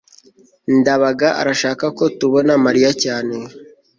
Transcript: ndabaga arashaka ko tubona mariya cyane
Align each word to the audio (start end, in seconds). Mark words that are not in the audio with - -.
ndabaga 0.77 1.29
arashaka 1.41 1.85
ko 1.97 2.03
tubona 2.19 2.53
mariya 2.65 2.91
cyane 3.03 3.35